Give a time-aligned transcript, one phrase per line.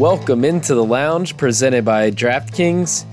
[0.00, 3.04] Welcome into the lounge presented by DraftKings.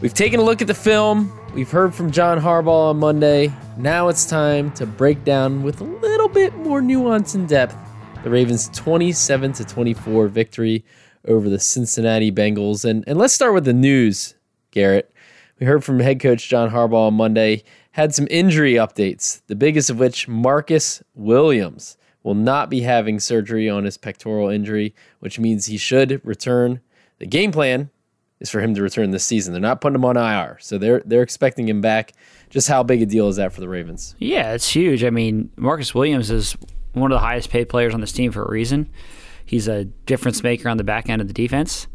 [0.00, 1.38] We've taken a look at the film.
[1.54, 3.52] We've heard from John Harbaugh on Monday.
[3.76, 7.76] Now it's time to break down with a little bit more nuance and depth
[8.24, 10.84] the Ravens' 27 to 24 victory
[11.28, 12.84] over the Cincinnati Bengals.
[12.84, 14.34] And, and let's start with the news,
[14.72, 15.14] Garrett.
[15.60, 17.62] We heard from head coach John Harbaugh on Monday,
[17.92, 23.68] had some injury updates, the biggest of which Marcus Williams will not be having surgery
[23.68, 26.80] on his pectoral injury, which means he should return.
[27.18, 27.90] The game plan
[28.40, 29.52] is for him to return this season.
[29.52, 32.12] They're not putting him on IR, so they're they're expecting him back.
[32.50, 34.14] Just how big a deal is that for the Ravens?
[34.18, 35.04] Yeah, it's huge.
[35.04, 36.56] I mean, Marcus Williams is
[36.92, 38.90] one of the highest paid players on this team for a reason.
[39.44, 41.86] He's a difference maker on the back end of the defense.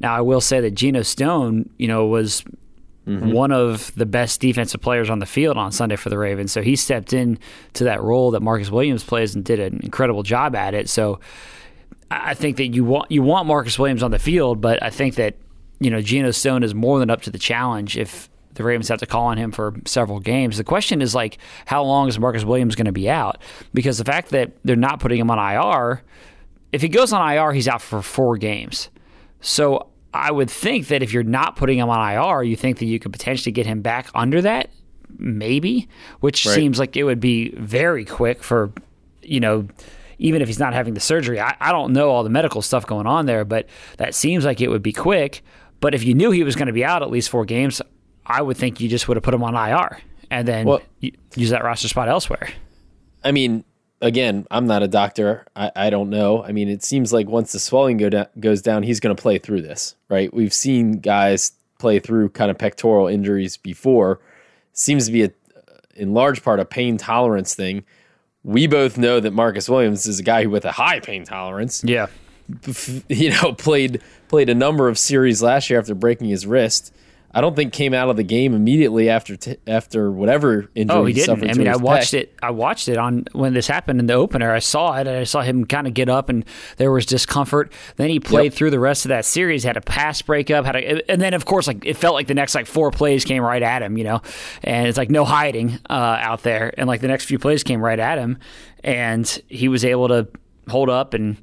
[0.00, 2.44] Now, I will say that Geno Stone, you know, was
[3.06, 3.32] mm-hmm.
[3.32, 6.52] one of the best defensive players on the field on Sunday for the Ravens.
[6.52, 7.38] So he stepped in
[7.74, 10.88] to that role that Marcus Williams plays and did an incredible job at it.
[10.88, 11.20] So
[12.10, 15.16] I think that you want you want Marcus Williams on the field, but I think
[15.16, 15.36] that
[15.80, 19.00] you know Geno Stone is more than up to the challenge if the Ravens have
[19.00, 20.56] to call on him for several games.
[20.56, 23.38] The question is like how long is Marcus Williams going to be out?
[23.74, 26.02] Because the fact that they're not putting him on IR,
[26.72, 28.88] if he goes on IR, he's out for four games.
[29.40, 32.86] So I would think that if you're not putting him on IR, you think that
[32.86, 34.70] you could potentially get him back under that,
[35.18, 35.88] maybe,
[36.20, 36.54] which right.
[36.54, 38.72] seems like it would be very quick for,
[39.22, 39.68] you know,
[40.18, 41.40] even if he's not having the surgery.
[41.40, 43.68] I, I don't know all the medical stuff going on there, but
[43.98, 45.42] that seems like it would be quick.
[45.80, 47.82] But if you knew he was going to be out at least four games,
[48.24, 50.00] I would think you just would have put him on IR
[50.30, 52.48] and then well, use that roster spot elsewhere.
[53.22, 53.64] I mean,
[54.00, 55.46] again, I'm not a doctor.
[55.54, 56.42] I, I don't know.
[56.42, 59.20] I mean, it seems like once the swelling go da- goes down, he's going to
[59.20, 60.32] play through this, right?
[60.32, 64.20] We've seen guys play through kind of pectoral injuries before.
[64.72, 65.30] Seems to be a,
[65.94, 67.84] in large part a pain tolerance thing.
[68.44, 71.82] We both know that Marcus Williams is a guy with a high pain tolerance.
[71.82, 72.06] Yeah,
[73.08, 76.94] you know, played played a number of series last year after breaking his wrist.
[77.36, 80.96] I don't think came out of the game immediately after t- after whatever injury.
[80.96, 81.50] Oh, he, he didn't.
[81.50, 82.20] I mean, I watched pec.
[82.20, 82.34] it.
[82.42, 84.50] I watched it on when this happened in the opener.
[84.54, 85.06] I saw it.
[85.06, 86.46] and I saw him kind of get up, and
[86.78, 87.70] there was discomfort.
[87.96, 88.54] Then he played yep.
[88.54, 89.64] through the rest of that series.
[89.64, 90.64] Had a pass breakup.
[90.64, 93.26] Had a, and then of course, like it felt like the next like four plays
[93.26, 93.98] came right at him.
[93.98, 94.22] You know,
[94.62, 96.72] and it's like no hiding uh, out there.
[96.78, 98.38] And like the next few plays came right at him,
[98.82, 100.26] and he was able to
[100.68, 101.36] hold up and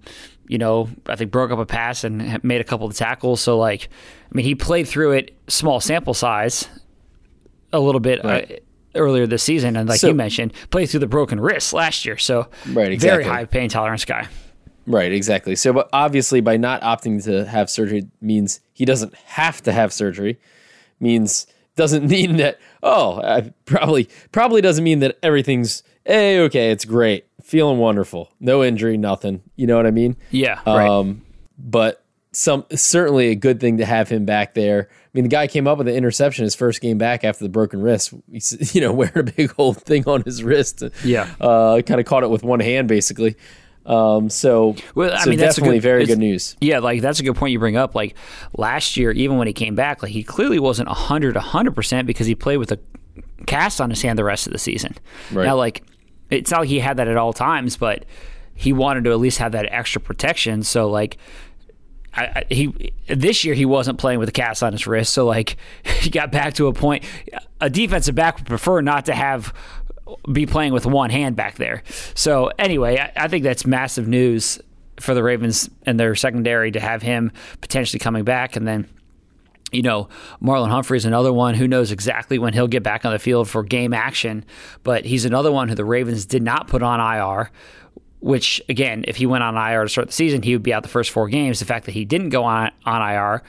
[0.54, 3.42] you know, I think broke up a pass and made a couple of tackles.
[3.42, 3.90] So like,
[4.32, 6.70] I mean, he played through it, small sample size,
[7.72, 8.52] a little bit uh, right.
[8.52, 8.56] uh,
[8.94, 12.20] earlier this season, and like so, you mentioned, played through the broken wrist last year.
[12.20, 13.24] So right, exactly.
[13.24, 14.28] very high pain tolerance guy.
[14.86, 15.56] Right, exactly.
[15.56, 19.92] So, but obviously, by not opting to have surgery means he doesn't have to have
[19.92, 20.40] surgery.
[21.00, 26.86] Means doesn't mean that oh, I probably probably doesn't mean that everything's hey okay, it's
[26.86, 28.32] great feeling wonderful.
[28.40, 29.42] No injury, nothing.
[29.56, 30.16] You know what I mean?
[30.32, 30.60] Yeah.
[30.66, 30.90] Right.
[30.90, 31.24] Um,
[31.58, 34.90] but some certainly a good thing to have him back there.
[34.90, 37.50] I mean, the guy came up with an interception his first game back after the
[37.50, 38.14] broken wrist.
[38.32, 40.84] He's you know wearing a big old thing on his wrist.
[41.04, 41.30] Yeah.
[41.40, 43.36] Uh, kind of caught it with one hand basically.
[43.86, 46.56] Um, so, well, I so mean, that's definitely good, very good news.
[46.62, 47.96] Yeah, like that's a good point you bring up.
[47.96, 48.16] Like
[48.56, 52.28] last year, even when he came back, like he clearly wasn't 100 100 percent because
[52.28, 52.80] he played with a
[53.46, 54.96] cast on his hand the rest of the season.
[55.32, 55.46] Right.
[55.46, 55.84] Now, like
[56.30, 58.06] it's not like he had that at all times, but
[58.56, 60.64] he wanted to at least have that extra protection.
[60.64, 61.18] So like.
[62.16, 65.26] I, I, he this year he wasn't playing with a cast on his wrist, so
[65.26, 67.04] like he got back to a point.
[67.60, 69.52] A defensive back would prefer not to have
[70.32, 71.84] be playing with one hand back there.
[72.16, 74.60] So anyway, I, I think that's massive news
[75.00, 78.88] for the Ravens and their secondary to have him potentially coming back, and then
[79.74, 80.08] you know,
[80.42, 83.50] Marlon Humphrey is another one who knows exactly when he'll get back on the field
[83.50, 84.46] for game action,
[84.84, 87.50] but he's another one who the Ravens did not put on IR.
[88.20, 90.84] Which again, if he went on IR to start the season, he would be out
[90.84, 91.60] the first four games.
[91.60, 93.44] The fact that he didn't go on on IR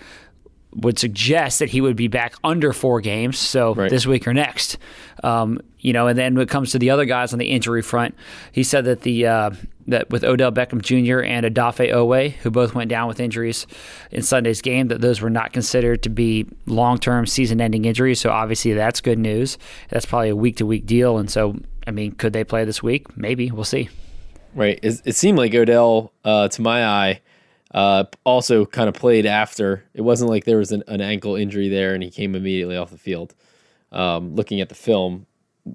[0.77, 3.91] would suggest that he would be back under four games, so right.
[3.91, 4.79] this week or next.
[5.23, 7.83] Um, you know, and then when it comes to the other guys on the injury
[7.83, 8.15] front,
[8.53, 9.51] he said that the uh,
[9.87, 11.23] that with Odell Beckham Jr.
[11.23, 13.67] and Odafe Oweh, who both went down with injuries
[14.11, 18.21] in Sunday's game, that those were not considered to be long term season ending injuries.
[18.21, 19.59] So obviously that's good news.
[19.91, 21.57] That's probably a week to week deal, and so
[21.87, 23.17] I mean, could they play this week?
[23.17, 23.91] Maybe we'll see.
[24.55, 24.79] Right.
[24.83, 27.21] It, it seemed like Odell, uh, to my eye
[27.75, 29.85] uh, also, kind of played after.
[29.95, 32.91] It wasn't like there was an, an, ankle injury there and he came immediately off
[32.91, 33.35] the field.
[33.91, 35.27] Um, looking at the film,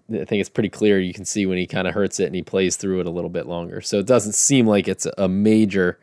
[0.09, 0.97] I think it's pretty clear.
[0.97, 3.09] You can see when he kind of hurts it and he plays through it a
[3.09, 3.81] little bit longer.
[3.81, 5.99] So it doesn't seem like it's a major,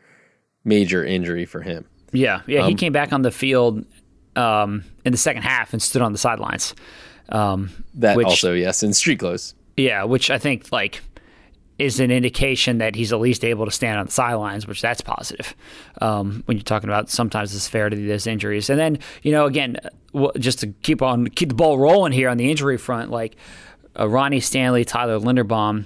[0.63, 1.85] major injury for him.
[2.11, 2.61] Yeah, yeah.
[2.61, 3.83] Um, he came back on the field
[4.35, 6.75] um, in the second half and stood on the sidelines.
[7.29, 9.55] Um, that which, also, yes, in street clothes.
[9.75, 11.01] Yeah, which I think like
[11.79, 15.01] is an indication that he's at least able to stand on the sidelines, which that's
[15.01, 15.55] positive.
[16.01, 19.45] Um, when you're talking about sometimes the severity of those injuries, and then you know
[19.45, 19.77] again,
[20.37, 23.35] just to keep on keep the ball rolling here on the injury front, like
[23.99, 25.85] uh, Ronnie Stanley, Tyler Linderbaum.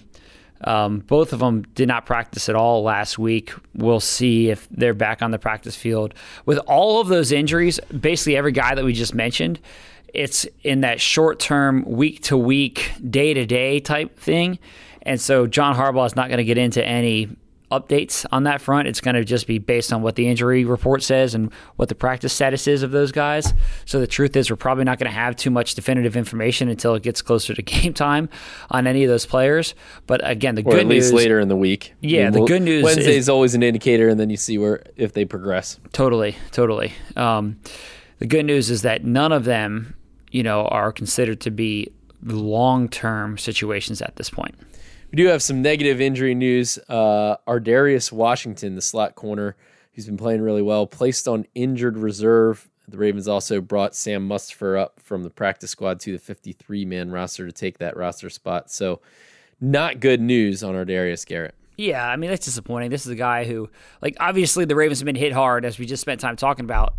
[0.63, 3.51] Um, both of them did not practice at all last week.
[3.73, 6.13] We'll see if they're back on the practice field.
[6.45, 9.59] With all of those injuries, basically every guy that we just mentioned,
[10.13, 14.59] it's in that short term, week to week, day to day type thing.
[15.03, 17.29] And so John Harbaugh is not going to get into any
[17.71, 18.87] updates on that front.
[18.87, 21.95] It's going to just be based on what the injury report says and what the
[21.95, 23.53] practice status is of those guys.
[23.85, 26.93] So the truth is, we're probably not going to have too much definitive information until
[26.95, 28.29] it gets closer to game time
[28.69, 29.73] on any of those players.
[30.05, 31.93] But again, the or good at least news, later in the week.
[32.01, 34.57] Yeah, I mean, the good news Wednesday is always an indicator, and then you see
[34.57, 35.79] where if they progress.
[35.93, 36.93] Totally, totally.
[37.15, 37.59] Um,
[38.19, 39.95] the good news is that none of them,
[40.29, 41.91] you know, are considered to be
[42.23, 44.55] long term situations at this point.
[45.11, 46.79] We do have some negative injury news.
[46.87, 49.57] Uh, Ar'Darius Washington, the slot corner,
[49.93, 52.69] who's been playing really well, placed on injured reserve.
[52.87, 57.11] The Ravens also brought Sam Mustipher up from the practice squad to the 53 man
[57.11, 58.71] roster to take that roster spot.
[58.71, 59.01] So,
[59.59, 61.55] not good news on Ar'Darius Garrett.
[61.77, 62.89] Yeah, I mean, that's disappointing.
[62.89, 63.69] This is a guy who,
[64.01, 66.93] like, obviously the Ravens have been hit hard, as we just spent time talking about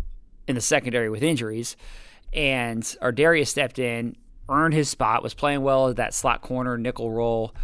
[0.47, 1.75] in the secondary with injuries.
[2.31, 4.15] And Ar'Darius stepped in,
[4.49, 7.55] earned his spot, was playing well at that slot corner nickel role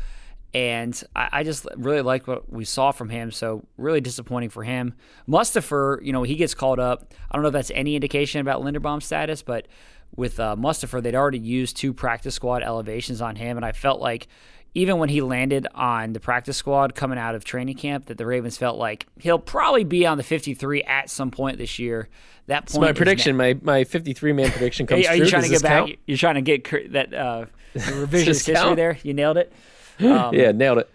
[0.54, 3.32] and I, I, just really like what we saw from him.
[3.32, 4.96] So really disappointing for him.
[5.28, 7.14] Mustipher, you know, he gets called up.
[7.30, 9.68] I don't know if that's any indication about Linderbaum's status, but
[10.16, 14.28] with uh, they'd already used two practice squad elevations on him, and I felt like
[14.74, 18.26] even when he landed on the practice squad coming out of training camp, that the
[18.26, 22.08] Ravens felt like he'll probably be on the 53 at some point this year.
[22.48, 22.72] That point.
[22.72, 25.64] So my prediction, my my 53 man prediction comes Are you trying Does to get
[25.64, 25.86] back?
[25.86, 26.00] Count?
[26.06, 27.46] You're trying to get that uh,
[27.76, 28.98] revisionist history there.
[29.04, 29.54] You nailed it.
[30.00, 30.90] Um, yeah, nailed it.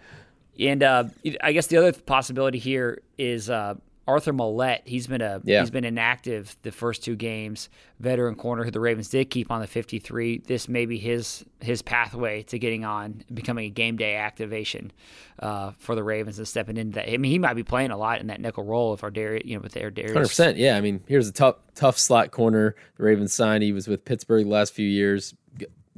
[0.59, 1.05] And uh,
[1.41, 3.75] I guess the other possibility here is uh,
[4.07, 4.81] Arthur Maulet.
[4.85, 5.61] He's been a yeah.
[5.61, 7.69] he's been inactive the first two games.
[7.99, 10.39] Veteran corner who the Ravens did keep on the 53.
[10.39, 14.91] This may be his his pathway to getting on, becoming a game day activation
[15.39, 17.11] uh, for the Ravens and stepping into that.
[17.11, 19.55] I mean, he might be playing a lot in that nickel role if Ar'Darius, you
[19.55, 20.13] know, with Ar'Darius.
[20.13, 20.57] Hundred percent.
[20.57, 22.75] Yeah, I mean, here's a tough tough slot corner.
[22.97, 23.63] The Ravens signed.
[23.63, 25.33] He was with Pittsburgh the last few years.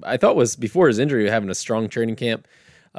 [0.04, 2.48] I thought was before his injury having a strong training camp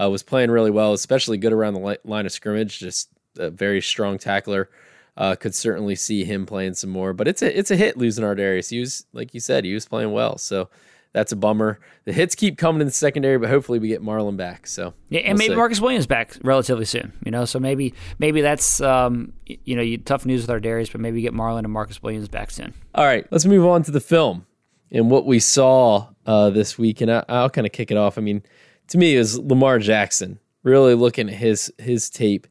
[0.01, 2.79] uh, was playing really well, especially good around the line of scrimmage.
[2.79, 4.71] Just a very strong tackler.
[5.17, 8.25] Uh, could certainly see him playing some more, but it's a it's a hit losing
[8.25, 8.71] Ar'Darius.
[8.71, 10.69] He was like you said, he was playing well, so
[11.13, 11.81] that's a bummer.
[12.05, 14.69] The hits keep coming in the secondary, but hopefully we get Marlon back.
[14.69, 15.57] So yeah, and we'll maybe see.
[15.57, 17.13] Marcus Williams back relatively soon.
[17.25, 21.21] You know, so maybe maybe that's um, you know tough news with Ar'Darius, but maybe
[21.21, 22.73] get Marlon and Marcus Williams back soon.
[22.95, 24.47] All right, let's move on to the film
[24.91, 28.19] and what we saw uh, this week, and I, I'll kind of kick it off.
[28.19, 28.43] I mean,
[28.89, 30.39] to me is Lamar Jackson.
[30.65, 32.47] Really looking at his his tape,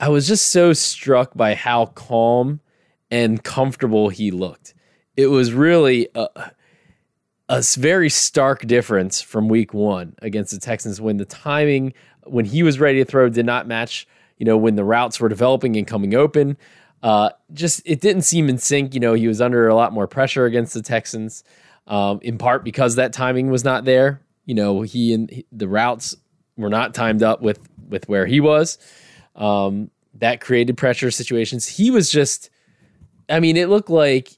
[0.00, 2.60] I was just so struck by how calm
[3.10, 4.74] and comfortable he looked.
[5.16, 6.28] It was really a,
[7.48, 11.94] a very stark difference from week one against the Texans when the timing
[12.24, 14.06] when he was ready to throw did not match.
[14.36, 16.56] You know when the routes were developing and coming open.
[17.00, 18.94] Uh, just it didn't seem in sync.
[18.94, 21.44] You know he was under a lot more pressure against the Texans,
[21.86, 25.68] um, in part because that timing was not there you know he and he, the
[25.68, 26.16] routes
[26.56, 28.78] were not timed up with with where he was.
[29.36, 31.68] Um, that created pressure situations.
[31.68, 32.50] He was just,
[33.28, 34.30] I mean, it looked like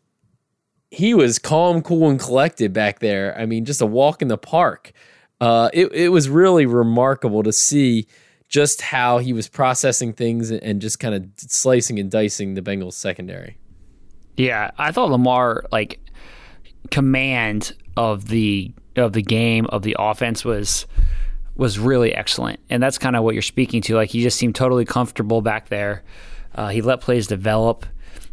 [0.91, 3.39] he was calm, cool, and collected back there.
[3.39, 4.93] I mean, just a walk in the park.
[5.41, 8.07] Uh, it it was really remarkable to see
[8.49, 12.95] just how he was processing things and just kind of slicing and dicing the Bengals
[12.95, 13.57] secondary.
[14.37, 16.01] Yeah, I thought Lamar like
[16.91, 20.87] command of the of the game of the offense was
[21.57, 23.95] was really excellent, and that's kind of what you're speaking to.
[23.95, 26.03] Like he just seemed totally comfortable back there.
[26.55, 27.87] Uh, he let plays develop.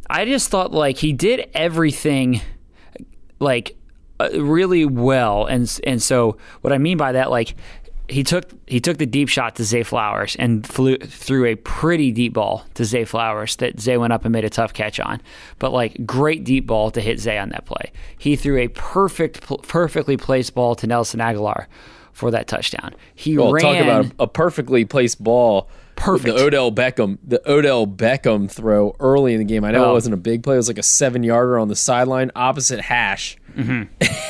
[0.10, 2.42] I just thought like he did everything
[3.40, 3.76] like
[4.20, 7.56] uh, really well, and and so what I mean by that, like
[8.10, 12.12] he took he took the deep shot to Zay Flowers and flew threw a pretty
[12.12, 15.22] deep ball to Zay Flowers that Zay went up and made a tough catch on.
[15.60, 17.92] But like great deep ball to hit Zay on that play.
[18.18, 21.66] He threw a perfect perfectly placed ball to Nelson Agholor
[22.14, 22.96] for that touchdown.
[23.14, 25.70] He well, ran talk about a, a perfectly placed ball.
[25.96, 26.36] Perfect.
[26.38, 29.64] The Odell Beckham, the Odell Beckham throw early in the game.
[29.64, 29.90] I know Oh.
[29.90, 30.54] it wasn't a big play.
[30.54, 33.36] It was like a seven yarder on the sideline opposite hash.
[33.56, 33.84] Mm-hmm.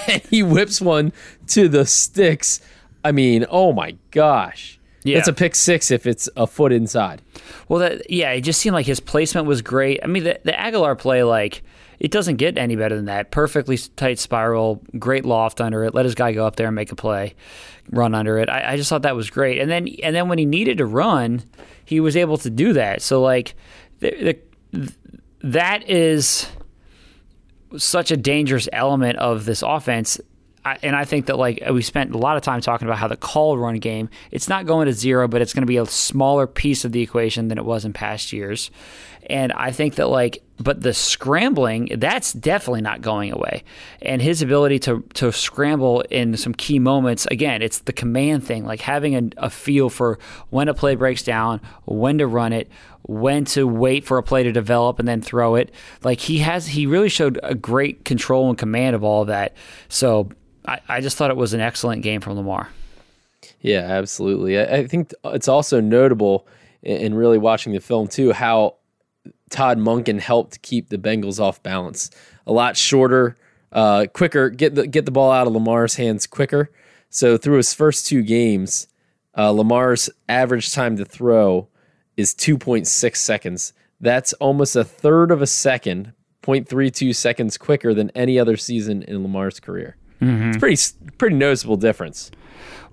[0.11, 1.11] and he whips one
[1.47, 2.61] to the sticks.
[3.07, 4.81] I mean, oh my gosh.
[5.05, 5.19] Yeah.
[5.19, 7.21] It's a pick six if it's a foot inside.
[7.69, 10.01] Well, that yeah, it just seemed like his placement was great.
[10.03, 11.63] I mean, the, the Agholor play, like
[11.99, 13.31] it doesn't get any better than that.
[13.31, 15.95] Perfectly tight spiral, great loft under it.
[15.95, 17.35] Let his guy go up there and make a play,
[17.91, 18.49] run under it.
[18.49, 19.59] I, I just thought that was great.
[19.59, 21.43] And then and then when he needed to run,
[21.85, 23.01] he was able to do that.
[23.01, 23.55] So like,
[24.01, 24.37] the,
[24.73, 24.93] the,
[25.39, 26.49] that is
[27.77, 30.19] such a dangerous element of this offense.
[30.67, 33.07] I, and I think that like we spent a lot of time talking about how
[33.07, 35.85] the call run game, it's not going to zero, but it's going to be a
[35.85, 38.69] smaller piece of the equation than it was in past years.
[39.29, 43.63] And I think that like, but the scrambling, that's definitely not going away.
[44.01, 48.65] And his ability to to scramble in some key moments, again, it's the command thing,
[48.65, 50.19] like having a, a feel for
[50.49, 52.69] when a play breaks down, when to run it,
[53.03, 55.71] when to wait for a play to develop and then throw it.
[56.03, 59.55] Like he has, he really showed a great control and command of all of that.
[59.89, 60.29] So
[60.67, 62.69] I, I just thought it was an excellent game from Lamar.
[63.61, 64.59] Yeah, absolutely.
[64.59, 66.45] I, I think it's also notable
[66.83, 68.75] in, really watching the film too how
[69.49, 72.11] Todd Monken helped keep the Bengals off balance.
[72.45, 73.37] A lot shorter,
[73.71, 76.69] uh, quicker, get the get the ball out of Lamar's hands quicker.
[77.09, 78.87] So through his first two games,
[79.37, 81.67] uh, Lamar's average time to throw
[82.17, 83.73] is 2.6 seconds.
[83.99, 89.23] That's almost a third of a second, 0.32 seconds quicker than any other season in
[89.23, 89.95] Lamar's career.
[90.21, 90.49] Mm-hmm.
[90.49, 92.31] It's pretty pretty noticeable difference.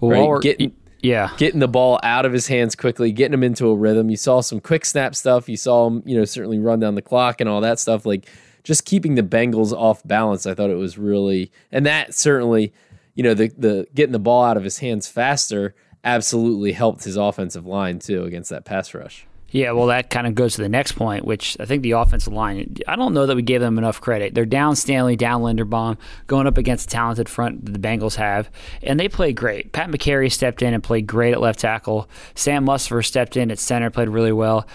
[0.01, 1.31] Well, Right, getting- yeah.
[1.39, 4.11] getting the ball out of his hands quickly, getting him into a rhythm.
[4.11, 5.49] You saw some quick snap stuff.
[5.49, 8.05] You saw him, you know, certainly run down the clock and all that stuff.
[8.07, 8.29] Like
[8.63, 10.47] just keeping the Bengals off balance.
[10.47, 12.73] I thought it was really, and that certainly,
[13.15, 17.17] you know, the the getting the ball out of his hands faster absolutely helped his
[17.17, 19.27] offensive line too against that pass rush.
[19.55, 22.33] Yeah, well, that kind of goes to the next point, which I think the offensive
[22.33, 24.35] line, I don't know that we gave them enough credit.
[24.35, 25.97] They're down Stanley, down Linderbaum,
[26.27, 28.51] going up against a talented front that the Bengals have,
[28.83, 29.71] and they played great.
[29.71, 32.09] Pat Mekari stepped in and played great at left tackle.
[32.35, 34.67] Sam Mustipher stepped in at center, played really well.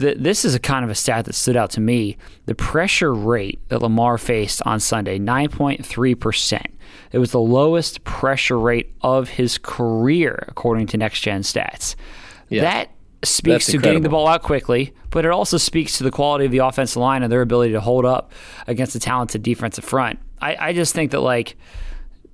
[0.00, 2.16] Th this is a kind of a stat that stood out to me.
[2.46, 6.60] The pressure rate that Lamar faced on Sunday, 9.3%.
[7.12, 11.94] It was the lowest pressure rate of his career, according to Next Gen Stats.
[12.50, 12.90] That
[13.26, 16.50] speaks to getting the ball out quickly, but it also speaks to the quality of
[16.50, 18.32] the offensive line and their ability to hold up
[18.66, 20.18] against a talented defensive front.
[20.40, 21.56] I, I just think that like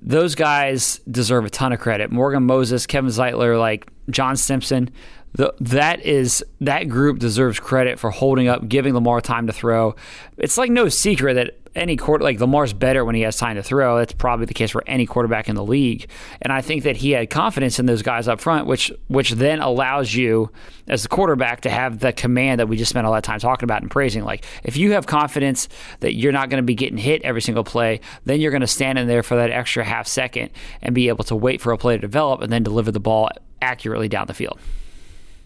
[0.03, 2.11] those guys deserve a ton of credit.
[2.11, 4.91] Morgan Moses, Kevin Zeitler, like John Simpson.
[5.33, 9.95] The, that is that group deserves credit for holding up, giving Lamar time to throw.
[10.39, 13.63] It's like no secret that any quarter like Lamar's better when he has time to
[13.63, 13.99] throw.
[13.99, 16.09] That's probably the case for any quarterback in the league.
[16.43, 19.61] And I think that he had confidence in those guys up front, which which then
[19.61, 20.51] allows you
[20.89, 23.39] as the quarterback to have the command that we just spent a lot of time
[23.39, 24.25] talking about and praising.
[24.25, 25.69] Like if you have confidence
[26.01, 28.67] that you're not going to be getting hit every single play, then you're going to
[28.67, 30.51] stand in there for that extra half second
[30.83, 33.31] and be able to wait for a play to develop and then deliver the ball
[33.63, 34.59] accurately down the field.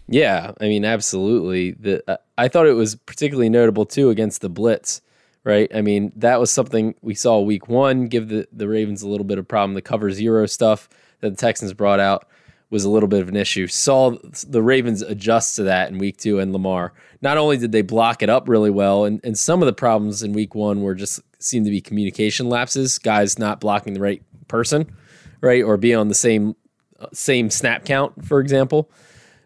[0.07, 1.71] Yeah, I mean, absolutely.
[1.71, 5.01] The uh, I thought it was particularly notable too against the blitz,
[5.45, 5.73] right?
[5.73, 9.25] I mean, that was something we saw week one give the the Ravens a little
[9.25, 9.75] bit of problem.
[9.75, 10.89] The cover zero stuff
[11.21, 12.27] that the Texans brought out
[12.69, 13.67] was a little bit of an issue.
[13.67, 16.91] Saw the Ravens adjust to that in week two and Lamar.
[17.21, 20.21] Not only did they block it up really well, and, and some of the problems
[20.21, 24.21] in week one were just seemed to be communication lapses, guys not blocking the right
[24.49, 24.93] person,
[25.39, 26.55] right, or be on the same
[26.99, 28.91] uh, same snap count, for example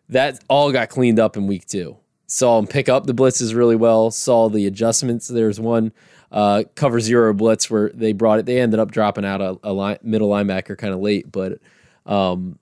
[0.09, 1.97] that all got cleaned up in week two.
[2.31, 4.11] Saw him pick up the blitzes really well.
[4.11, 5.27] Saw the adjustments.
[5.27, 5.91] There's one
[6.31, 8.45] uh, cover zero blitz where they brought it.
[8.45, 11.59] They ended up dropping out a, a line, middle linebacker kind of late, but
[12.05, 12.59] um,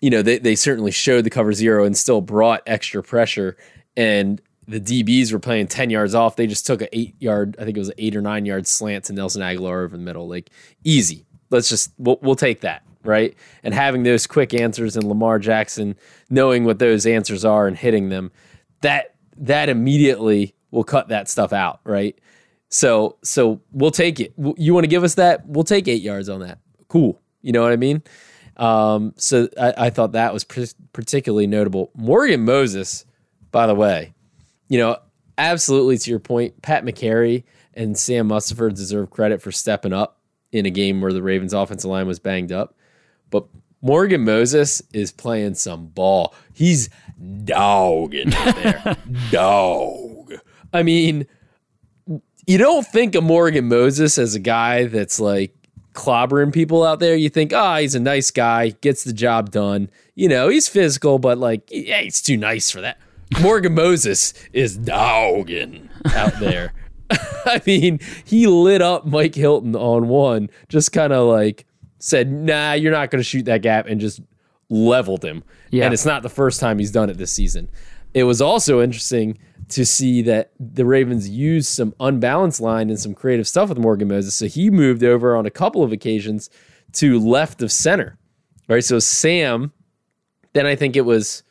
[0.00, 3.56] you know they they certainly showed the cover zero and still brought extra pressure.
[3.96, 6.34] And the DBs were playing ten yards off.
[6.34, 8.66] They just took an eight yard, I think it was an eight or nine yard
[8.66, 10.28] slant to Nelson Agholor over the middle.
[10.28, 10.50] Like
[10.82, 11.24] easy.
[11.50, 13.36] Let's just we'll, we'll take that right?
[13.62, 15.94] And having those quick answers and Lamar Jackson
[16.28, 18.32] knowing what those answers are and hitting them,
[18.86, 22.18] that that immediately will cut that stuff out, right?
[22.68, 24.32] So so we'll take it.
[24.56, 25.46] You want to give us that?
[25.46, 26.58] We'll take eight yards on that.
[26.88, 27.20] Cool.
[27.42, 28.02] You know what I mean?
[28.56, 31.90] Um, so I, I, thought that was particularly notable.
[31.94, 33.04] Morgan Moses,
[33.50, 34.14] by the way,
[34.68, 34.96] you know,
[35.36, 40.20] absolutely to your point, Pat Mekari and Sam Mustipher deserve credit for stepping up
[40.52, 42.74] in a game where the Ravens offensive line was banged up.
[43.28, 43.46] But
[43.82, 46.34] Morgan Moses is playing some ball.
[46.52, 46.88] He's
[47.44, 48.96] dogging out there.
[49.30, 50.34] Dog.
[50.72, 51.26] I mean,
[52.46, 55.54] you don't think of Morgan Moses as a guy that's like
[55.92, 57.16] clobbering people out there.
[57.16, 59.90] You think, oh, he's a nice guy, gets the job done.
[60.14, 62.98] You know, he's physical, but like, yeah, he's too nice for that.
[63.40, 66.72] Morgan Moses is dogging out there.
[67.10, 71.65] I mean, he lit up Mike Hilton on one, just kind of like
[72.06, 74.20] said, nah, you're not going to shoot that gap, and just
[74.68, 75.42] leveled him.
[75.70, 75.86] Yeah.
[75.86, 77.68] And it's not the first time he's done it this season.
[78.14, 79.38] It was also interesting
[79.70, 84.06] to see that the Ravens used some unbalanced line and some creative stuff with Morgan
[84.06, 84.34] Moses.
[84.36, 86.48] So he moved over on a couple of occasions
[86.92, 88.16] to left of center.
[88.68, 88.84] Right.
[88.84, 89.72] So Sam,
[90.52, 91.42] then I think it was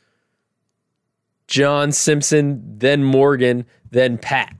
[1.47, 4.55] John Simpson, then Morgan, then Pat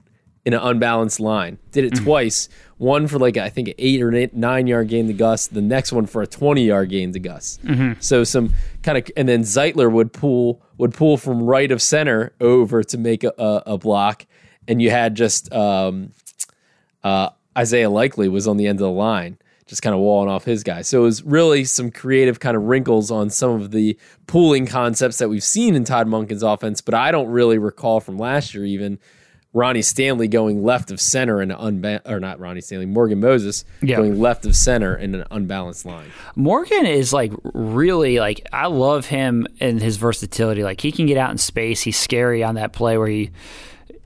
[0.46, 1.58] in an unbalanced line.
[1.72, 2.04] Did it mm-hmm.
[2.04, 2.48] twice.
[2.78, 5.48] One for like I think an eight or eight, nine yard gain to Gus.
[5.48, 7.58] The next one for a twenty yard gain to Gus.
[7.64, 8.00] Mm-hmm.
[8.00, 12.32] So some kind of and then Zeitler would pull would pull from right of center
[12.40, 14.26] over to make a, a, a block,
[14.68, 16.12] and you had just um,
[17.02, 20.44] uh, Isaiah Likely was on the end of the line just kind of walling off
[20.44, 20.80] his guy.
[20.82, 23.98] So it was really some creative kind of wrinkles on some of the
[24.28, 28.16] pulling concepts that we've seen in Todd Monken's offense, but I don't really recall from
[28.16, 29.00] last year even
[29.56, 33.64] Ronnie Stanley going left of center in an unbalanced, or not Ronnie Stanley, Morgan Moses
[33.80, 33.96] yeah.
[33.96, 36.12] going left of center in an unbalanced line.
[36.34, 40.62] Morgan is like really like I love him and his versatility.
[40.62, 41.80] Like he can get out in space.
[41.80, 43.30] He's scary on that play where he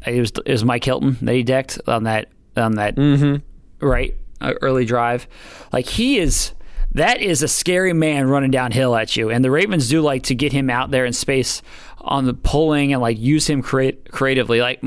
[0.07, 3.85] it was it was Mike Hilton that he decked on that on that mm-hmm.
[3.85, 5.26] right uh, early drive.
[5.73, 6.52] Like he is
[6.92, 9.30] that is a scary man running downhill at you.
[9.30, 11.61] And the Ravens do like to get him out there in space
[12.00, 14.61] on the pulling and like use him create creatively.
[14.61, 14.80] Like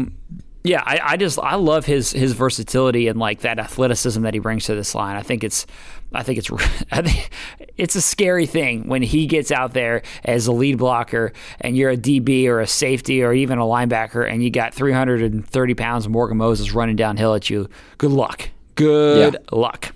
[0.63, 4.39] yeah, I, I, just I love his his versatility and like that athleticism that he
[4.39, 5.17] brings to this line.
[5.17, 5.65] I think it's
[6.13, 6.49] I think it's
[6.91, 7.29] I think
[7.77, 11.89] it's a scary thing when he gets out there as a lead blocker and you're
[11.89, 16.11] a DB or a safety or even a linebacker and you got 330 pounds of
[16.11, 17.67] Morgan Moses running downhill at you.
[17.97, 18.49] Good luck.
[18.75, 19.39] Good yeah.
[19.57, 19.93] luck.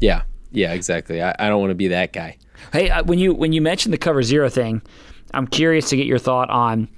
[0.00, 1.20] Yeah, yeah, exactly.
[1.20, 2.36] I, I don't want to be that guy.
[2.72, 4.82] Hey, when you when you mentioned the cover zero thing,
[5.34, 6.88] I'm curious to get your thought on.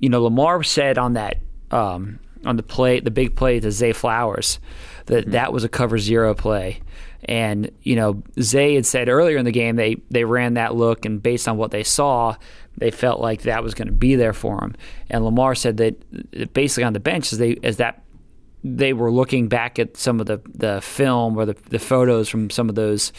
[0.00, 1.38] You know, Lamar said on that.
[1.70, 4.58] Um, on the play, the big play to Zay Flowers,
[5.06, 5.32] that mm-hmm.
[5.32, 6.80] that was a cover zero play.
[7.24, 11.04] And you know, Zay had said earlier in the game they they ran that look,
[11.04, 12.36] and based on what they saw,
[12.76, 14.74] they felt like that was going to be there for him.
[15.10, 18.02] And Lamar said that basically on the bench as they as that
[18.64, 22.50] they were looking back at some of the, the film or the, the photos from
[22.50, 23.12] some of those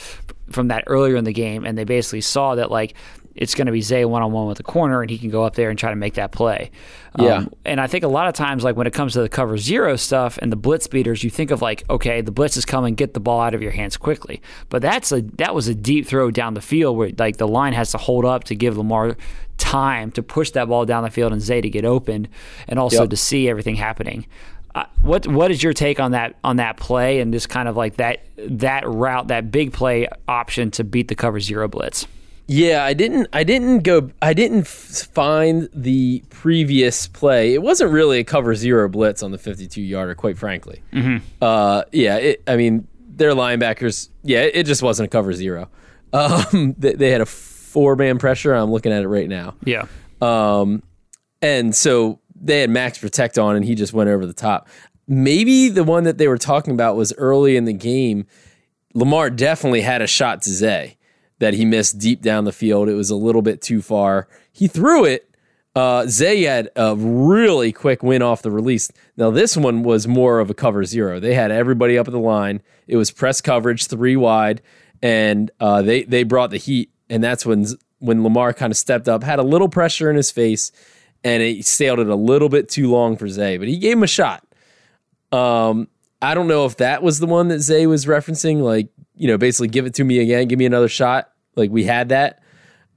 [0.52, 2.96] from that earlier in the game, and they basically saw that like
[3.40, 5.46] it's going to be Zay one on one with the corner, and he can go
[5.46, 6.72] up there and try to make that play.
[7.18, 7.36] Yeah.
[7.36, 9.58] Um, and I think a lot of times, like when it comes to the cover
[9.58, 12.96] zero stuff and the blitz beaters, you think of like, okay, the blitz is coming,
[12.96, 14.42] get the ball out of your hands quickly.
[14.68, 17.72] But that's a that was a deep throw down the field where like the line
[17.72, 19.16] has to hold up to give Lamar
[19.58, 22.28] time to push that ball down the field and Zay to get open,
[22.68, 23.10] and also yep.
[23.10, 24.26] to see everything happening.
[24.76, 27.78] Uh, what what is your take on that on that play and this kind of
[27.78, 32.06] like that that route that big play option to beat the cover zero blitz?
[32.52, 33.28] Yeah, I didn't.
[33.32, 34.10] I didn't go.
[34.24, 37.54] I didn't find the previous play.
[37.54, 40.82] It wasn't really a cover zero blitz on the fifty-two yarder, quite frankly.
[40.92, 41.18] Mm-hmm.
[41.40, 44.10] Uh, yeah, it, I mean, their linebackers.
[44.24, 45.70] Yeah, it just wasn't a cover zero.
[46.12, 48.52] Um, they, they, had a four-man pressure.
[48.52, 49.54] I'm looking at it right now.
[49.64, 49.86] Yeah.
[50.22, 50.82] Um,
[51.40, 54.70] and so they had max protect on, and he just went over the top.
[55.08, 58.26] Maybe the one that they were talking about was early in the game.
[58.96, 60.98] Lamar definitely had a shot to Zay
[61.40, 62.90] that he missed deep down the field.
[62.90, 64.28] It was a little bit too far.
[64.52, 65.26] He threw it.
[65.76, 68.92] Uh, Zay had a really quick win off the release.
[69.16, 71.20] Now, this one was more of a cover zero.
[71.20, 72.62] They had everybody up at the line.
[72.88, 74.62] It was press coverage, three wide,
[75.02, 76.92] and uh, they, they brought the heat.
[77.10, 77.66] And that's when,
[78.00, 80.72] when Lamar kind of stepped up, had a little pressure in his face,
[81.24, 84.04] and it sailed it a little bit too long for Zay, but he gave him
[84.04, 84.44] a shot.
[85.32, 85.88] Um,
[86.22, 89.38] I don't know if that was the one that Zay was referencing, like you know,
[89.38, 91.32] basically give it to me again, give me another shot.
[91.56, 92.42] Like we had that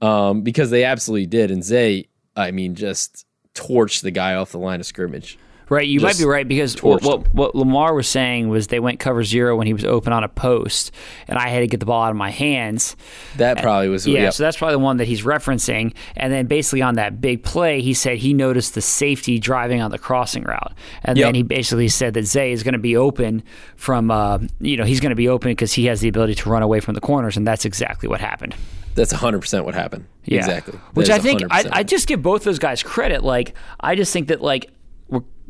[0.01, 1.51] um, because they absolutely did.
[1.51, 5.37] And Zay, I mean, just torched the guy off the line of scrimmage.
[5.73, 8.99] Right, you might be right because what, what, what Lamar was saying was they went
[8.99, 10.91] cover zero when he was open on a post,
[11.27, 12.95] and I had to get the ball out of my hands.
[13.37, 14.33] That probably was Yeah, yep.
[14.33, 15.93] so that's probably the one that he's referencing.
[16.15, 19.91] And then basically on that big play, he said he noticed the safety driving on
[19.91, 21.27] the crossing route, and Yep.
[21.27, 23.43] then he basically said that Zay is going to be open
[23.75, 26.49] from, uh, you know, he's going to be open because he has the ability to
[26.49, 28.55] run away from the corners, and that's exactly what happened.
[28.95, 30.05] That's 100% what happened.
[30.25, 30.39] Yeah.
[30.39, 30.79] Exactly.
[30.93, 31.69] Which I think I, 100%.
[31.71, 33.23] I just give both those guys credit.
[33.23, 34.69] Like I just think that like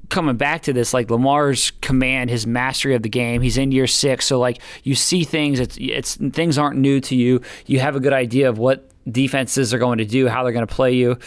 [0.10, 3.42] coming back to this like Lamar's command, his mastery of the game.
[3.42, 5.60] He's in year six, so like you see things.
[5.60, 7.42] It's it's things aren't new to you.
[7.66, 10.68] You have a good idea of what defenses are going to do, how they're going
[10.68, 11.18] to play you.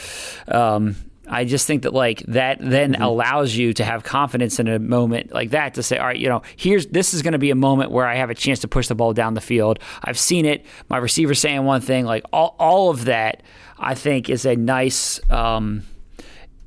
[0.48, 0.96] Um,
[1.28, 3.02] I just think that like that then Mm-hmm.
[3.02, 6.28] allows you to have confidence in a moment like that to say, all right, you
[6.28, 8.68] know, here's this is going to be a moment where I have a chance to
[8.68, 9.80] push the ball down the field.
[10.04, 10.64] I've seen it.
[10.88, 13.42] My receiver's saying one thing, like all all of that.
[13.78, 15.20] I think is a nice.
[15.30, 15.82] Um,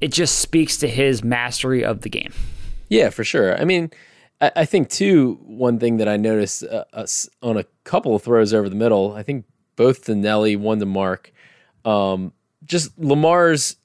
[0.01, 2.33] it just speaks to his mastery of the game.
[2.89, 3.59] Yeah, for sure.
[3.59, 3.91] I mean,
[4.41, 5.39] I, I think too.
[5.43, 9.13] One thing that I noticed uh, us on a couple of throws over the middle,
[9.13, 11.31] I think both to Nelly, one to Mark.
[11.85, 12.33] Um,
[12.65, 13.77] just Lamar's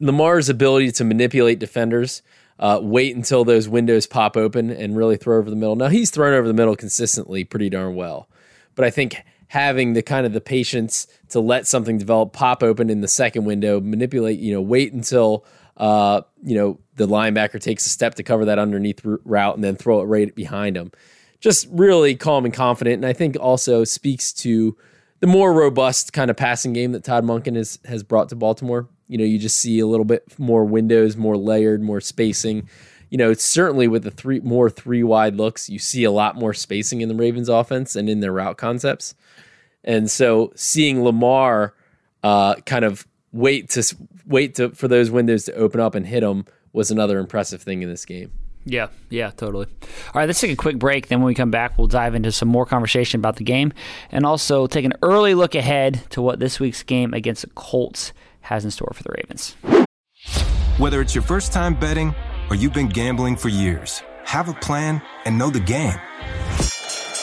[0.00, 2.22] Lamar's ability to manipulate defenders,
[2.58, 5.76] uh, wait until those windows pop open and really throw over the middle.
[5.76, 8.28] Now he's thrown over the middle consistently pretty darn well,
[8.74, 12.90] but I think having the kind of the patience to let something develop, pop open
[12.90, 15.44] in the second window, manipulate, you know, wait until
[15.76, 19.76] uh, you know the linebacker takes a step to cover that underneath route and then
[19.76, 20.90] throw it right behind him.
[21.40, 24.76] Just really calm and confident, and I think also speaks to
[25.20, 28.88] the more robust kind of passing game that Todd Monken has has brought to Baltimore.
[29.08, 32.68] You know, you just see a little bit more windows, more layered, more spacing.
[33.10, 36.54] You know, certainly with the three more three wide looks, you see a lot more
[36.54, 39.14] spacing in the Ravens offense and in their route concepts.
[39.86, 41.74] And so seeing Lamar
[42.22, 43.96] uh, kind of wait to
[44.26, 47.82] wait to for those windows to open up and hit them was another impressive thing
[47.82, 48.32] in this game.
[48.68, 49.66] Yeah, yeah, totally.
[50.08, 51.06] All right, let's take a quick break.
[51.06, 53.72] Then when we come back, we'll dive into some more conversation about the game
[54.10, 58.12] and also take an early look ahead to what this week's game against the Colts
[58.40, 59.54] has in store for the Ravens.
[60.78, 62.12] Whether it's your first time betting
[62.50, 65.98] or you've been gambling for years, have a plan and know the game.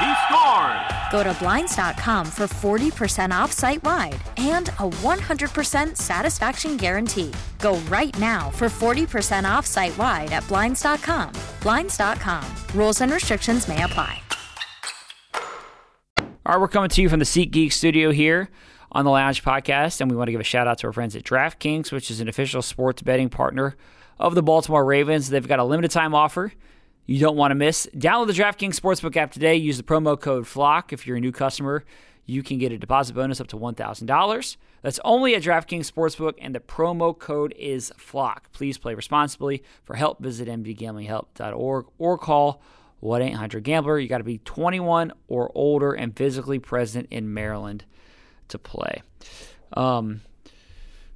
[0.00, 0.90] He scores.
[1.10, 7.30] Go to Blinds.com for 40% off site wide and a 100% satisfaction guarantee.
[7.58, 11.32] Go right now for 40% off site wide at Blinds.com.
[11.60, 12.44] Blinds.com.
[12.74, 14.22] Rules and restrictions may apply.
[16.46, 18.48] All right, we're coming to you from the SeatGeek studio here
[18.90, 21.14] on the Lounge Podcast, and we want to give a shout out to our friends
[21.14, 23.76] at DraftKings, which is an official sports betting partner
[24.18, 25.28] of the Baltimore Ravens.
[25.28, 26.52] They've got a limited time offer
[27.10, 27.88] you don't want to miss.
[27.96, 29.56] Download the DraftKings Sportsbook app today.
[29.56, 30.92] Use the promo code FLOCK.
[30.92, 31.84] If you're a new customer,
[32.24, 34.56] you can get a deposit bonus up to $1,000.
[34.82, 38.52] That's only at DraftKings Sportsbook, and the promo code is FLOCK.
[38.52, 39.64] Please play responsibly.
[39.82, 42.62] For help, visit mdgamblinghelp.org or call
[43.00, 43.98] 1 800 Gambler.
[43.98, 47.84] You got to be 21 or older and physically present in Maryland
[48.48, 49.02] to play.
[49.72, 50.20] Um,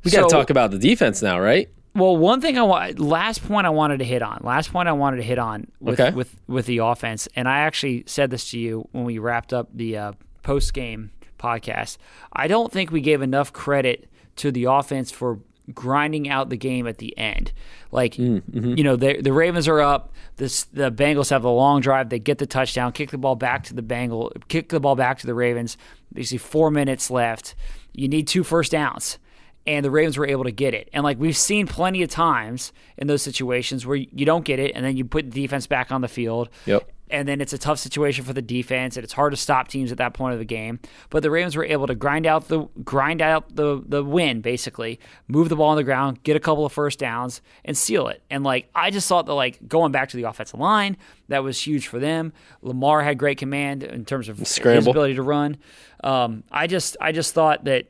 [0.05, 1.69] We got to so- talk about the defense now, right?
[1.95, 4.93] Well, one thing I want, last point I wanted to hit on, last point I
[4.93, 6.15] wanted to hit on with Okay.
[6.15, 9.69] with with the offense, and I actually said this to you when we wrapped up
[9.73, 11.99] the uh, post game podcast.
[12.33, 15.39] I don't think we gave enough credit to the offense for
[15.73, 17.53] grinding out the game at the end.
[17.91, 20.13] Like, you know, the the Ravens are up.
[20.37, 22.09] This the Bengals have a long drive.
[22.09, 25.19] They get the touchdown, kick the ball back to the Bengal, kick the ball back
[25.21, 25.77] to the Ravens.
[26.15, 27.55] You see four minutes left.
[27.93, 29.19] You need two first downs
[29.67, 30.89] and the Ravens were able to get it.
[30.93, 34.73] And like we've seen plenty of times in those situations where you don't get it,
[34.75, 36.49] and then you put the defense back on the field.
[36.67, 36.91] Yep.
[37.11, 39.93] and then it's a tough situation for the defense, and it's hard to stop teams
[39.93, 40.81] at that point of the game.
[41.11, 44.99] But the Ravens were able to grind out the grind out the the win, basically,
[45.29, 48.23] move the ball on the ground, get a couple of first downs, and seal it.
[48.31, 50.97] And like I just thought that like going back to the offensive line,
[51.29, 52.33] that was huge for them.
[52.63, 54.77] Lamar had great command in terms of Scramble.
[54.81, 55.59] his ability to run.
[56.03, 57.87] Um, I just I just thought that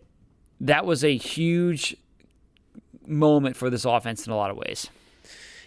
[0.61, 1.97] that was a huge
[3.07, 4.89] moment for this offense in a lot of ways.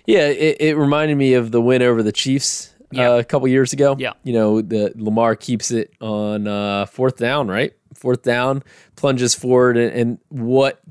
[0.06, 3.12] Yeah, it, it reminded me of the win over the Chiefs Yeah.
[3.12, 3.96] uh, a couple years ago.
[4.00, 4.14] Yeah.
[4.24, 7.74] you know, the Lamar keeps it on uh, fourth down, right?
[7.94, 8.64] Fourth down,
[8.96, 10.82] plunges forward, and, and what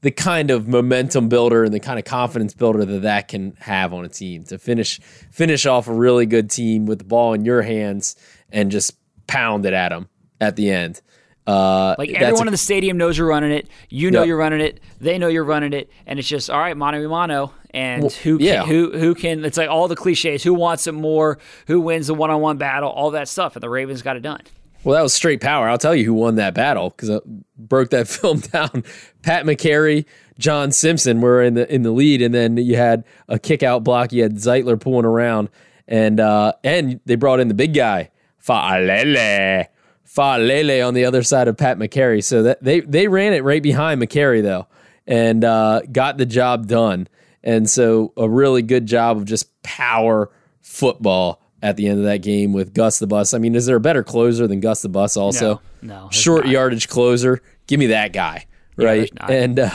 [0.00, 3.92] the kind of momentum builder and the kind of confidence builder that that can have
[3.92, 7.44] on a team to finish finish off a really good team with the ball in
[7.44, 8.14] your hands
[8.50, 8.92] and just
[9.26, 10.08] pound it at them
[10.40, 11.00] at the end.
[11.48, 13.68] Uh, Like everyone a- in the stadium knows you're running it.
[13.88, 14.26] You know Yep.
[14.28, 14.80] you're running it.
[15.00, 17.52] They know you're running it, and it's just all right, mano a mano.
[17.72, 18.64] And Well, who can, yeah.
[18.66, 19.44] who who can?
[19.44, 20.42] It's like all the cliches.
[20.44, 21.38] Who wants it more?
[21.66, 22.90] Who wins the one on one battle?
[22.90, 24.40] All that stuff, and the Ravens got it done.
[24.84, 25.68] Well, that was straight power.
[25.68, 27.18] I'll tell you who won that battle because I
[27.58, 28.84] broke that film down.
[29.22, 30.04] Pat Mekari,
[30.38, 33.84] John Simpson were in the in the lead, and then you had a kick out
[33.84, 34.12] block.
[34.12, 35.48] You had Zeitler pulling around,
[35.88, 38.10] and uh, and they brought in the big guy,
[38.42, 39.66] Fa'alele,
[40.14, 42.22] Fa'alele on the other side of Pat Mekari.
[42.24, 44.66] So that they they ran it right behind Mekari though,
[45.06, 47.08] and uh, got the job done.
[47.44, 52.18] And so a really good job of just power football at the end of that
[52.22, 53.32] game with Gus the Bus.
[53.34, 55.16] I mean, is there a better closer than Gus the Bus?
[55.16, 56.52] Also, No, there's short not.
[56.52, 57.40] yardage closer.
[57.66, 59.12] Give me that guy, right?
[59.14, 59.30] not.
[59.30, 59.70] and uh,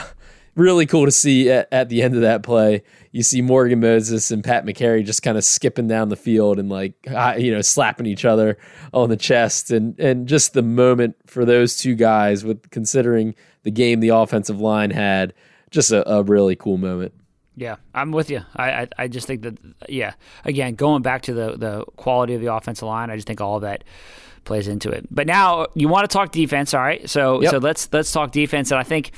[0.56, 2.84] really cool to see at, at the end of that play.
[3.12, 6.70] You see Morgan Moses and Pat Mekari just kind of skipping down the field and
[6.70, 6.94] like
[7.38, 8.58] you know slapping each other
[8.94, 13.72] on the chest and and just the moment for those two guys with considering the
[13.72, 15.34] game the offensive line had
[15.72, 17.14] just a, a really cool moment.
[17.56, 18.42] Yeah, I'm with you.
[18.56, 20.14] I, I I just think that yeah.
[20.44, 23.60] Again, going back to the the quality of the offensive line, I just think all
[23.60, 23.84] that
[24.44, 25.08] plays into it.
[25.10, 27.10] But now you want to talk defense, all right?
[27.10, 27.52] So Yep.
[27.52, 28.72] so let's let's talk defense.
[28.72, 29.12] And I think,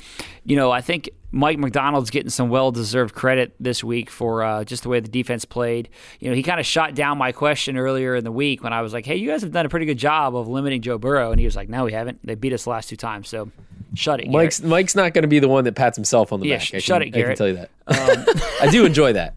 [0.44, 4.64] you know, I think Mike Macdonald's getting some well deserved credit this week for uh,
[4.64, 5.88] just the way the defense played.
[6.20, 8.80] You know, he kind of shot down my question earlier in the week when I
[8.82, 11.32] was like, "Hey, you guys have done a pretty good job of limiting Joe Burrow,"
[11.32, 12.24] and he was like, "No, we haven't.
[12.24, 13.50] They beat us the last two times." So
[13.96, 14.70] shut it, Mike's Garrett.
[14.70, 16.62] Mike's not going to be the one that pats himself on the Yeah, back.
[16.66, 17.70] sh- I shut can, it, I can tell you that.
[17.86, 18.24] Um,
[18.60, 19.34] I do enjoy that.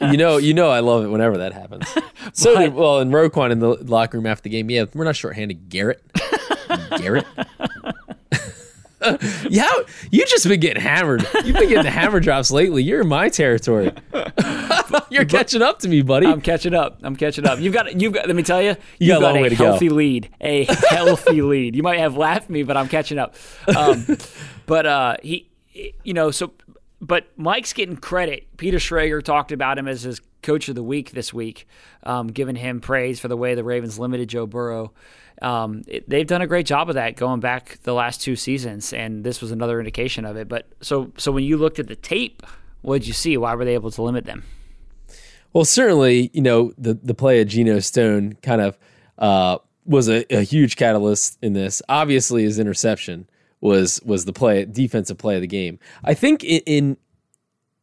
[0.00, 1.86] you know, you know, I love it whenever that happens.
[2.32, 4.70] So did well, and Roquan in the locker room after the game.
[4.70, 5.68] Yeah, we're not shorthanded.
[5.68, 6.00] Garrett,
[6.98, 7.26] Garrett.
[9.48, 9.70] yeah,
[10.10, 11.26] you just been getting hammered.
[11.44, 12.82] You've been getting the hammer drops lately.
[12.82, 13.92] You're in my territory.
[15.10, 16.26] You're catching up to me, buddy.
[16.26, 16.98] I'm catching up.
[17.02, 17.58] I'm catching up.
[17.60, 18.00] You've got.
[18.00, 18.26] You've got.
[18.26, 18.70] Let me tell you.
[18.98, 19.64] You You've got a long way a to go.
[19.64, 20.30] healthy lead.
[20.40, 21.74] A healthy lead.
[21.76, 23.34] You might have laughed at me, but I'm catching up.
[23.74, 24.16] Um,
[24.66, 25.48] but uh, he,
[26.04, 26.52] you know, so.
[27.00, 28.56] But Mike's getting credit.
[28.58, 31.66] Peter Schrager talked about him as his coach of the week this week,
[32.02, 34.92] um, giving him praise for the way the Ravens limited Joe Burrow.
[35.42, 38.92] Um, it- they've done a great job of that going back the last two seasons,
[38.92, 40.48] and this was another indication of it.
[40.48, 42.42] But so, so when you looked at the tape,
[42.82, 43.36] what did you see?
[43.36, 44.44] Why were they able to limit them?
[45.52, 48.78] Well, certainly, you know, the the play of Geno Stone kind of
[49.18, 51.82] uh, was a, a huge catalyst in this.
[51.88, 53.28] Obviously, his interception
[53.60, 55.78] was was the play defensive play of the game.
[56.04, 56.96] I think in, in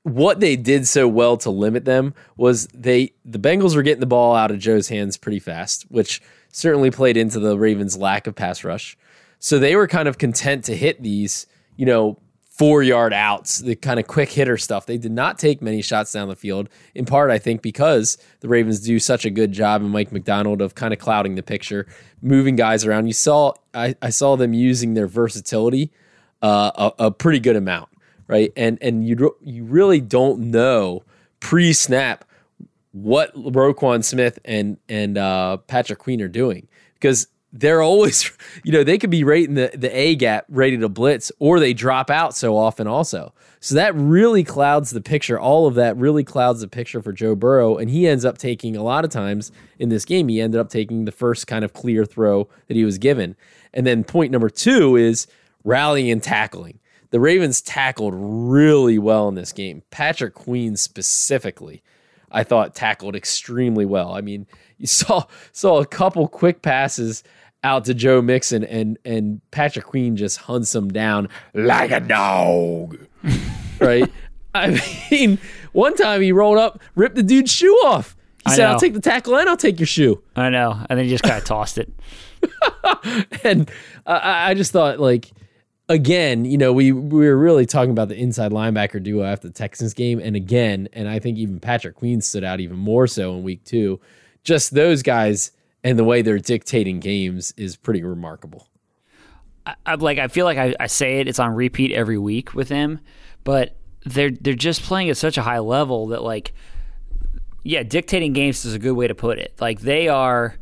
[0.04, 4.06] what they did so well to limit them was they the Bengals were getting the
[4.06, 8.36] ball out of Joe's hands pretty fast, which certainly played into the Ravens' lack of
[8.36, 8.98] pass rush.
[9.40, 12.18] So they were kind of content to hit these, you know,
[12.58, 14.88] four yard outs, the kind of quick hitter stuff.
[14.88, 18.48] They did not take many shots down the field, in part, I think, because the
[18.48, 21.86] Ravens do such a good job and Mike Macdonald of kind of clouding the picture,
[22.22, 23.06] moving guys around.
[23.06, 25.92] You saw, I, I saw them using their versatility
[26.42, 27.90] uh, a, a pretty good amount,
[28.28, 28.52] right?
[28.56, 31.04] And and you you really don't know
[31.40, 32.26] pre snap
[33.04, 38.32] what Roquan Smith and and uh, Patrick Queen are doing because they're always,
[38.64, 41.60] you know, they could be right in the the A gap, ready to blitz, or
[41.60, 43.34] they drop out so often also.
[43.60, 45.40] So that really clouds the picture.
[45.40, 48.76] All of that really clouds the picture for Joe Burrow, and he ends up taking
[48.76, 50.28] a lot of times in this game.
[50.28, 53.36] He ended up taking the first kind of clear throw that he was given,
[53.74, 55.28] and then point number two is
[55.64, 56.80] rallying and tackling.
[57.10, 59.82] The Ravens tackled really well in this game.
[59.92, 61.82] Patrick Queen specifically.
[62.32, 64.14] I thought tackled extremely well.
[64.14, 67.24] I mean, you saw saw a couple quick passes
[67.64, 72.98] out to Joe Mixon and and Patrick Queen just hunts him down like a dog.
[73.80, 74.10] right?
[74.56, 75.40] I mean,
[75.74, 78.16] one time he rolled up, ripped the dude's shoe off.
[78.46, 78.72] He I said, know.
[78.72, 81.24] "I'll take the tackle and I'll take your shoe." I know, and then he just
[81.24, 81.92] kind of tossed it.
[83.44, 83.70] and
[84.06, 85.32] I, I just thought like
[85.90, 89.54] again, you know, we we were really talking about the inside linebacker duo after the
[89.54, 93.36] Texans game, and again, and I think even Patrick Queen stood out even more so
[93.36, 94.00] in week two.
[94.44, 95.52] just those guys
[95.84, 98.68] and the way they're dictating games is pretty remarkable.
[99.66, 102.54] I, I like I feel like I, I say it, it's on repeat every week
[102.54, 103.00] with them,
[103.44, 106.54] but they're they're just playing at such a high level that like
[107.64, 109.54] yeah, dictating games is a good way to put it.
[109.60, 110.56] Like they are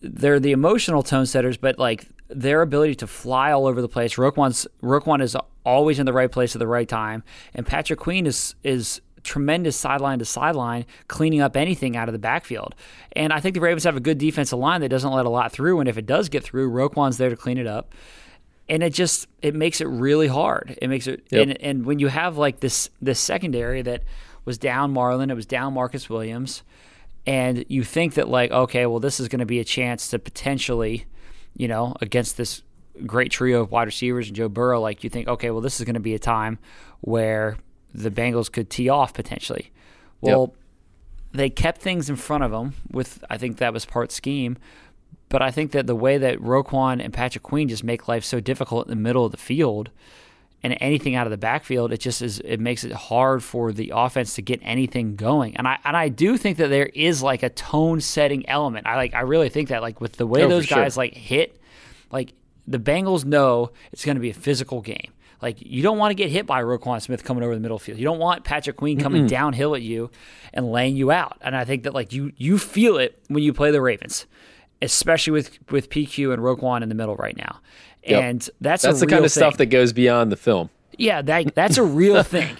[0.00, 4.14] they're the emotional tone setters, but like their ability to fly all over the place.
[4.16, 7.22] Roquan's Roquan is always in the right place at the right time,
[7.54, 12.18] and Patrick Queen is is tremendous sideline to sideline, cleaning up anything out of the
[12.18, 12.74] backfield.
[13.12, 15.52] And I think the Ravens have a good defensive line that doesn't let a lot
[15.52, 15.80] through.
[15.80, 17.94] And if it does get through, Roquan's there to clean it up.
[18.68, 20.78] And it just it makes it really hard.
[20.80, 21.42] It makes it yep.
[21.42, 24.02] and, and when you have like this this secondary that
[24.44, 26.62] was down Marlon, it was down Marcus Williams,
[27.26, 30.18] and you think that like okay, well this is going to be a chance to
[30.18, 31.06] potentially,
[31.56, 32.62] you know, against this
[33.06, 35.84] great trio of wide receivers and Joe Burrow, like you think okay, well this is
[35.84, 36.58] going to be a time
[37.00, 37.56] where
[37.94, 39.70] the Bengals could tee off potentially.
[40.20, 40.62] Well, yep.
[41.32, 44.56] they kept things in front of them with I think that was part scheme,
[45.28, 48.40] but I think that the way that Roquan and Patrick Queen just make life so
[48.40, 49.90] difficult in the middle of the field
[50.62, 53.92] and anything out of the backfield, it just is it makes it hard for the
[53.94, 55.56] offense to get anything going.
[55.56, 58.86] And I and I do think that there is like a tone setting element.
[58.86, 61.02] I like I really think that like with the way oh, those guys sure.
[61.02, 61.60] like hit,
[62.10, 62.34] like
[62.66, 65.12] the Bengals know it's going to be a physical game.
[65.40, 67.98] Like you don't want to get hit by Roquan Smith coming over the middle field.
[67.98, 69.28] You don't want Patrick Queen coming Mm-mm.
[69.28, 70.10] downhill at you
[70.54, 71.36] and laying you out.
[71.40, 74.26] And I think that like you you feel it when you play the Ravens,
[74.80, 77.60] especially with with PQ and Roquan in the middle right now.
[78.04, 78.22] Yep.
[78.22, 79.40] And that's that's the kind of thing.
[79.40, 80.70] stuff that goes beyond the film.
[80.98, 82.56] Yeah, that that's a real thing.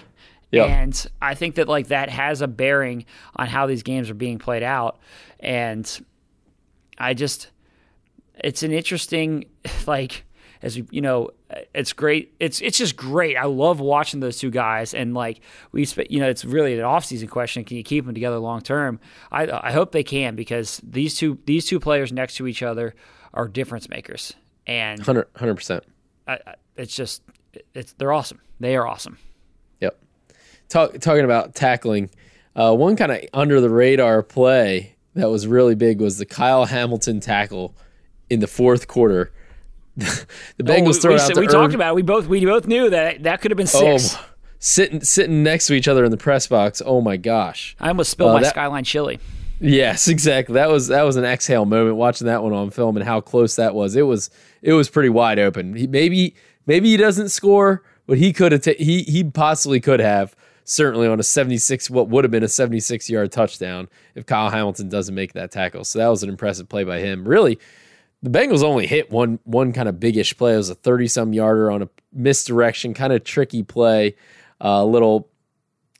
[0.51, 0.69] Yep.
[0.69, 4.37] And I think that like that has a bearing on how these games are being
[4.39, 4.99] played out.
[5.39, 6.05] And
[6.97, 7.49] I just
[8.35, 9.45] it's an interesting
[9.87, 10.25] like
[10.63, 11.29] as you know,
[11.75, 12.33] it's great.
[12.39, 13.35] It's it's just great.
[13.35, 15.41] I love watching those two guys, and like
[15.73, 17.65] we, you know, it's really an offseason question.
[17.65, 18.99] Can you keep them together long term?
[19.29, 22.95] I I hope they can because these two these two players next to each other
[23.33, 24.35] are difference makers,
[24.67, 25.83] and 100 percent.
[26.75, 27.21] It's just
[27.73, 28.41] it's they're awesome.
[28.59, 29.17] They are awesome.
[29.81, 29.99] Yep.
[30.69, 32.09] Talk, talking about tackling,
[32.55, 36.65] uh, one kind of under the radar play that was really big was the Kyle
[36.65, 37.75] Hamilton tackle
[38.29, 39.31] in the fourth quarter
[39.95, 41.37] the Bengals oh, throw we, out.
[41.37, 41.95] We, talked about it.
[41.95, 44.15] We both we both knew that that could have been six.
[44.15, 44.25] Oh,
[44.57, 46.81] sitting sitting next to each other in the press box.
[46.83, 47.75] Oh my gosh!
[47.79, 49.19] I almost spilled uh, my that, skyline chili.
[49.65, 50.55] Yes, exactly.
[50.55, 53.55] That was that was an exhale moment watching that one on film and how close
[53.55, 53.95] that was.
[53.95, 54.29] It was
[54.61, 55.73] it was pretty wide open.
[55.73, 58.61] He, maybe maybe he doesn't score, but he could have.
[58.61, 60.35] Ta- he he possibly could have.
[60.65, 64.89] Certainly on a 76, what would have been a 76 yard touchdown if Kyle Hamilton
[64.89, 65.85] doesn't make that tackle.
[65.85, 67.25] So that was an impressive play by him.
[67.25, 67.57] Really,
[68.21, 70.55] the Bengals only hit one one kind of biggish play.
[70.55, 74.17] It was a 30 some yarder on a misdirection, kind of tricky play.
[74.59, 75.29] A uh, little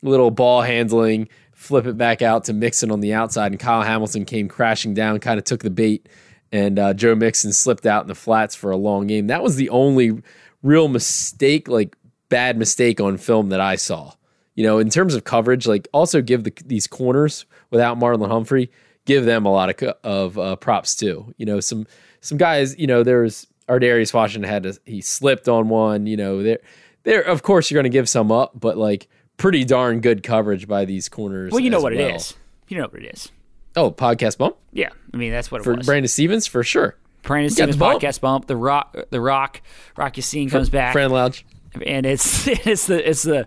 [0.02, 1.28] little ball handling,
[1.64, 5.18] flip it back out to Mixon on the outside, and Kyle Hamilton came crashing down,
[5.20, 6.08] kind of took the bait,
[6.52, 9.26] and uh, Joe Mixon slipped out in the flats for a long game.
[9.26, 10.22] That was the only
[10.62, 11.96] real mistake, like
[12.28, 14.12] bad mistake on film that I saw.
[14.54, 18.70] You know, in terms of coverage, like also give the, these corners without Marlon Humphrey,
[19.04, 21.34] give them a lot of of uh, props too.
[21.38, 21.86] You know, some
[22.20, 26.42] some guys, you know, there's Ar'Darius Washington had to, he slipped on one, you know,
[26.42, 26.58] there,
[27.04, 30.66] there, of course you're going to give some up, but like pretty darn good coverage
[30.68, 31.52] by these corners.
[31.52, 32.08] Well, you know what well.
[32.08, 32.34] it is.
[32.68, 33.30] You know what it is.
[33.76, 34.56] Oh, podcast bump?
[34.72, 34.90] Yeah.
[35.12, 35.86] I mean, that's what it for was.
[35.86, 36.96] Brandon Stephens for sure.
[37.22, 38.46] Brandon Stephens podcast bump.
[38.46, 39.62] The rock, the rock,
[39.96, 40.92] Rocky Ya-Sin comes back.
[40.92, 41.44] Friend Lounge.
[41.84, 43.46] And it's, it's the, it's the,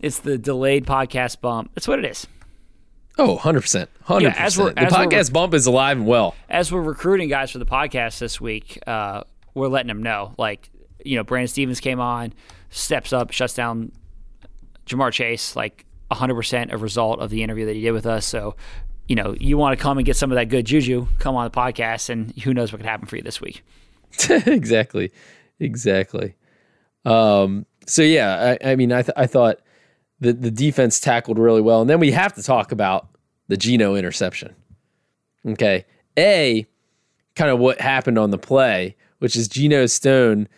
[0.00, 1.70] it's the delayed podcast bump.
[1.74, 2.26] That's what it is.
[3.18, 3.88] Oh, 100%.
[4.06, 4.20] 100%.
[4.20, 6.34] Yeah, as we're, the podcast bump is alive and well.
[6.50, 9.22] As we're recruiting guys for the podcast this week, uh,
[9.54, 10.34] we're letting them know.
[10.36, 10.70] Like,
[11.02, 12.34] you know, Brandon Stephens came on,
[12.68, 13.90] steps up, shuts down
[14.86, 18.26] Ja'Marr Chase, like 100% a result of the interview that he did with us.
[18.26, 18.56] So,
[19.08, 21.44] you know, you want to come and get some of that good juju, come on
[21.44, 23.64] the podcast, and who knows what could happen for you this week.
[24.30, 25.12] exactly.
[25.58, 26.34] Exactly.
[27.04, 29.60] Um, so, yeah, I, I mean, I, th- I thought
[30.20, 31.80] the, the defense tackled really well.
[31.80, 33.08] And then we have to talk about
[33.48, 34.54] the Geno interception.
[35.46, 35.84] Okay.
[36.18, 36.66] A,
[37.34, 40.48] kind of what happened on the play, which is Geno Stone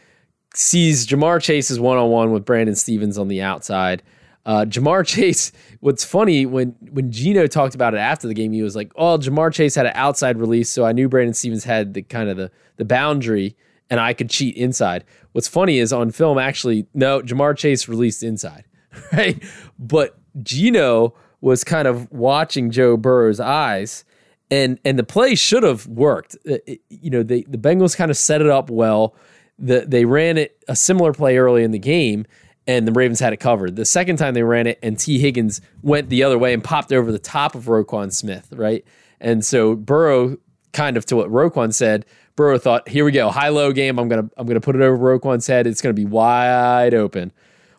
[0.55, 4.03] sees Ja'Marr Chase's one on one with Brandon Stephens on the outside.
[4.49, 8.63] Uh, Ja'Marr Chase, what's funny when when Geno talked about it after the game, he
[8.63, 11.95] was like, "Oh, Ja'Marr Chase had an outside release, so I knew Brandon Stephens had
[11.95, 13.57] the kind of the the boundary,
[13.91, 18.23] and I could cheat inside." What's funny is on film, actually, no, Ja'Marr Chase released
[18.23, 18.65] inside.
[19.13, 19.43] right?
[19.79, 24.05] But Geno was kind of watching Joe Burrow's eyes,
[24.51, 26.37] and and the play should have worked.
[26.49, 29.15] Uh, it, you know, they, the Bengals kind of set it up well.
[29.59, 32.27] The, they ran it a similar play early in the game,
[32.69, 33.75] and the Ravens had it covered.
[33.75, 36.93] The second time they ran it, and Tee Higgins went the other way and popped
[36.93, 38.85] over the top of Roquan Smith, right?
[39.21, 40.37] And so Burrow,
[40.73, 42.05] kind of to what Roquan said,
[42.37, 43.99] Burrow thought, here we go, high low game.
[43.99, 45.67] I'm gonna I'm gonna put it over Roquan's head.
[45.67, 47.33] It's gonna be wide open.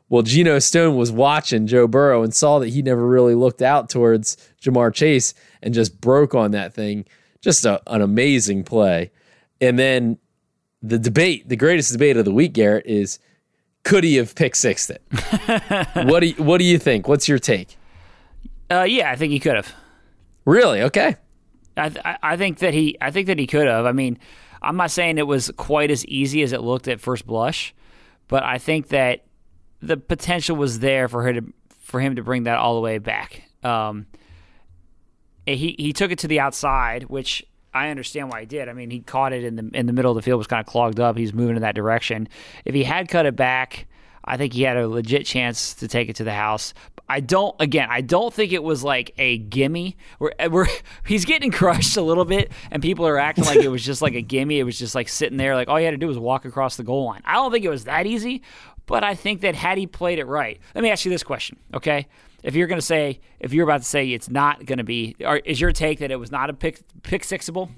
[0.10, 3.92] Well, Geno Stone was watching Joe Burrow and saw that he never really looked out
[3.92, 7.06] towards Ja'Marr Chase and just broke on that thing.
[7.42, 9.12] Just a, an amazing play.
[9.62, 10.18] And then
[10.82, 13.20] the debate, the greatest debate of the week, Garrett, is
[13.84, 15.02] could he have pick sixed it?
[16.06, 17.08] what do you, what do you think?
[17.08, 17.78] What's your take?
[18.72, 19.74] Uh, yeah, I think he could have.
[20.46, 20.82] Really?
[20.84, 21.16] Okay.
[21.78, 23.86] I, th- I think that he I think that he could have.
[23.86, 24.20] I mean,
[24.62, 27.74] I'm not saying it was quite as easy as it looked at first blush,
[28.28, 29.26] but I think that
[29.82, 32.98] the potential was there for her to for him to bring that all the way
[32.98, 33.44] back.
[33.64, 34.08] Um,
[35.46, 38.68] he he took it to the outside, which I understand why he did.
[38.70, 40.60] I mean, he caught it in the in the middle of the field, was kind
[40.60, 41.18] of clogged up.
[41.18, 42.28] He's moving in that direction.
[42.66, 43.88] If he had cut it back,
[44.24, 46.74] I think he had a legit chance to take it to the house.
[47.08, 47.56] I don't.
[47.60, 49.98] Again, I don't think it was like a gimme.
[50.20, 53.70] Where we're eh, he's getting crushed a little bit, and people are acting like it
[53.70, 54.60] was just like a gimme.
[54.60, 56.76] It was just like sitting there, like all you had to do was walk across
[56.78, 57.22] the goal line.
[57.26, 58.42] I don't think it was that easy,
[58.86, 61.60] but I think that had he played it right, let me ask you this question,
[61.76, 62.08] okay?
[62.44, 65.16] If you're going to say, if you're about to say it's not going to be,
[65.26, 67.70] or is your take that it was not a pick pick sixable?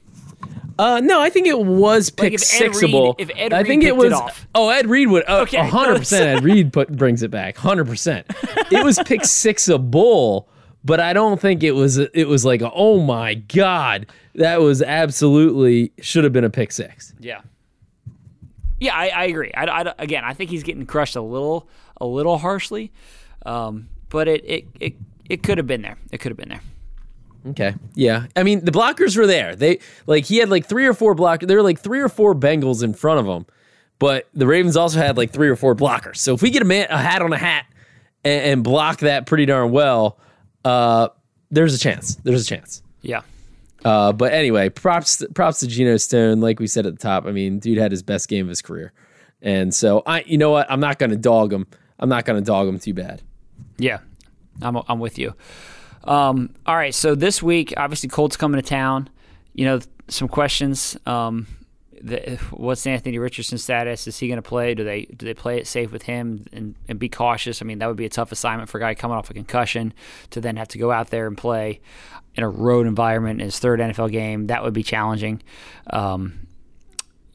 [0.80, 3.18] Uh, no, I think it was pick Like if Ed sixable.
[3.18, 4.08] Reed- if Ed I Reed think it was.
[4.08, 4.48] it off.
[4.56, 5.24] Oh, Ed Reed would.
[5.28, 5.58] Uh, Okay.
[5.68, 6.38] hundred percent.
[6.40, 7.58] Ed Reed put, brings it back.
[7.58, 8.26] Hundred percent.
[8.72, 10.46] It was pick sixable,
[10.84, 11.98] but I don't think it was.
[11.98, 17.14] It was like, oh my god, that was absolutely should have been a pick six.
[17.20, 17.42] Yeah.
[18.80, 19.52] Yeah, I, I agree.
[19.56, 21.68] I, I- again, I think he's getting crushed a little,
[22.00, 22.92] a little harshly,
[23.46, 24.94] um, but it, it, it,
[25.28, 25.98] it could have been there.
[26.12, 26.62] It could have been there.
[27.48, 27.74] Okay.
[27.96, 28.28] Yeah.
[28.36, 29.56] I mean, the blockers were there.
[29.56, 31.48] They like he had like three or four blockers.
[31.48, 33.48] There were like three or four Bengals in front of him,
[33.98, 36.18] but the Ravens also had like three or four blockers.
[36.18, 37.66] So if we get a, man, a hat on a hat
[38.24, 40.20] and, and block that pretty darn well,
[40.64, 41.08] uh,
[41.50, 42.16] there's a chance.
[42.18, 42.84] There's a chance.
[43.02, 43.22] Yeah.
[43.84, 46.42] Uh, but anyway, props props to Geno Stone.
[46.42, 48.62] Like we said at the top, I mean, dude had his best game of his
[48.62, 48.94] career,
[49.42, 51.66] and so I, you know what, I'm not going to dog him.
[51.98, 53.24] I'm not going to dog him too bad.
[53.78, 54.00] Yeah,
[54.62, 55.34] I'm I'm with you.
[56.04, 59.10] Um, all right, so this week, obviously, Colts coming to town.
[59.54, 60.98] You know, some questions.
[61.06, 61.48] Um,
[62.04, 64.08] the, what's Anthony Richardson's status?
[64.08, 64.74] Is he going to play?
[64.74, 67.62] Do they do they play it safe with him and, and be cautious?
[67.62, 69.94] I mean, that would be a tough assignment for a guy coming off a concussion
[70.32, 71.82] to then have to go out there and play
[72.36, 74.48] in a road environment in his third NFL game.
[74.48, 75.44] That would be challenging.
[75.88, 76.48] Um,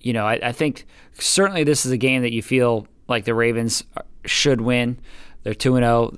[0.00, 3.34] you know, I, I think certainly this is a game that you feel like the
[3.34, 3.84] Ravens
[4.24, 4.98] should win.
[5.42, 6.14] They're two and zero.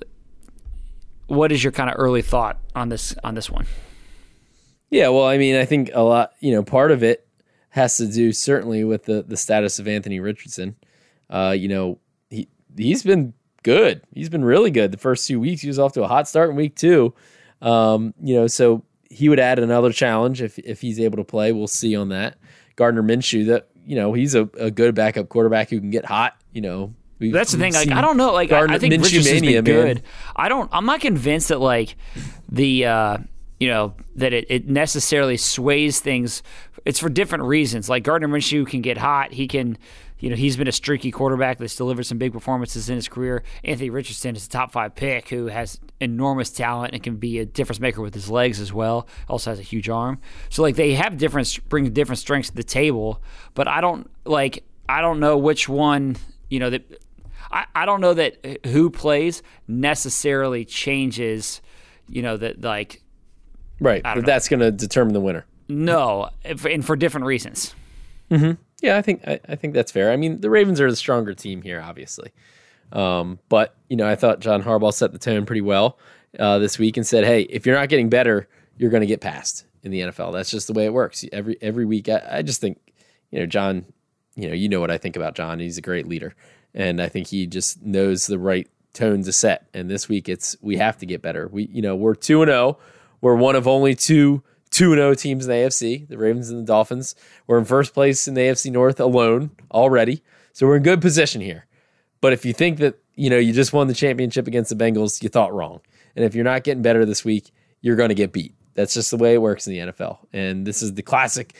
[1.29, 3.65] What is your kind of early thought on this on this one?
[4.89, 7.27] Yeah, well, I mean, I think a lot, you know, part of it
[7.69, 10.75] has to do certainly with the the status of Anthony Richardson.
[11.29, 11.99] Uh, you know,
[12.29, 14.01] he he's been good.
[14.13, 15.61] He's been really good the first two weeks.
[15.61, 17.13] He was off to a hot start in week two.
[17.61, 21.51] Um, you know, so he would add another challenge if if he's able to play.
[21.51, 22.37] We'll see on that.
[22.75, 26.35] Gardner Minshew, that you know, he's a, a good backup quarterback who can get hot.
[26.53, 27.73] You know, we've- That's the thing.
[27.73, 28.31] Like, I don't know.
[28.33, 29.85] Like, I, I think Richardson's mania, been man.
[29.95, 30.03] good.
[30.35, 30.69] I don't.
[30.73, 31.95] I'm not convinced that like
[32.49, 33.17] the uh,
[33.59, 36.43] you know that it, it necessarily sways things.
[36.85, 37.89] It's for different reasons.
[37.89, 39.33] Like Gardner Minshew can get hot.
[39.33, 39.77] He can.
[40.21, 43.41] You know, he's been a streaky quarterback that's delivered some big performances in his career.
[43.63, 47.45] Anthony Richardson is a top five pick who has enormous talent and can be a
[47.45, 49.07] difference maker with his legs as well.
[49.29, 50.19] Also has a huge arm.
[50.49, 53.23] So like they have different bring different strengths to the table.
[53.53, 56.17] But I don't like I don't know which one.
[56.49, 57.01] You know that
[57.51, 61.61] I, I don't know that who plays necessarily changes.
[62.07, 63.01] You know that like
[63.79, 64.01] right.
[64.03, 65.45] But that's going to determine the winner.
[65.67, 67.75] no, and for different reasons.
[68.81, 70.11] Yeah, I think I, I think that's fair.
[70.11, 72.31] I mean, the Ravens are the stronger team here, obviously.
[72.91, 75.97] Um, but you know, I thought John Harbaugh set the tone pretty well
[76.39, 78.47] uh, this week and said, "Hey, if you're not getting better,
[78.77, 80.33] you're going to get passed in the NFL.
[80.33, 81.25] That's just the way it works.
[81.31, 82.79] Every every week, I, I just think,
[83.31, 83.85] you know, John,
[84.35, 85.59] you know, you know what I think about John.
[85.59, 86.35] He's a great leader,
[86.73, 89.67] and I think he just knows the right tone to set.
[89.73, 91.47] And this week, it's we have to get better.
[91.47, 92.77] We, you know, we're two and zero.
[93.21, 96.07] We're one of only two two and zero teams in the AFC.
[96.07, 97.15] The Ravens and the Dolphins.
[97.47, 101.41] We're in first place in the AFC North alone already, so we're in good position
[101.41, 101.65] here.
[102.21, 105.23] But if you think that you know you just won the championship against the Bengals,
[105.23, 105.81] you thought wrong.
[106.15, 107.51] And if you're not getting better this week,
[107.81, 108.53] you're going to get beat.
[108.75, 110.19] That's just the way it works in the NFL.
[110.31, 111.55] And this is the classic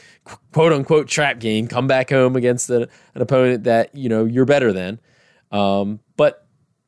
[0.52, 1.66] quote unquote trap game.
[1.66, 5.00] Come back home against an opponent that you know you're better than.
[5.52, 6.46] Um, but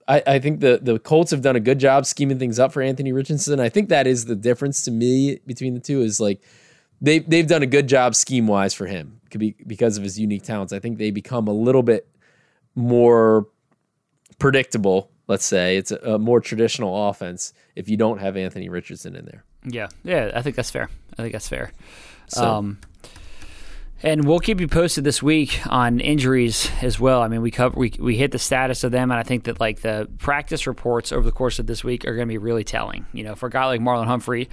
[0.08, 2.82] I, I think the the Colts have done a good job scheming things up for
[2.82, 3.60] Anthony Richardson.
[3.60, 6.40] I think that is the difference to me between the two is like
[7.00, 10.42] they they've done a good job scheme wise for him be because of his unique
[10.42, 10.72] talents.
[10.72, 12.08] I think they become a little bit
[12.74, 13.48] more
[14.38, 15.10] predictable.
[15.28, 19.24] Let's say it's a, a more traditional offense if you don't have Anthony Richardson in
[19.24, 19.44] there.
[19.64, 20.88] Yeah, yeah, I think that's fair.
[21.18, 21.72] I think that's fair.
[22.28, 22.78] So- Um,
[24.04, 27.22] and we'll keep you posted this week on injuries as well.
[27.22, 29.60] I mean, we cover we we hit the status of them, and I think that
[29.60, 32.64] like the practice reports over the course of this week are going to be really
[32.64, 33.06] telling.
[33.12, 34.48] You know, for a guy like Marlon Humphrey,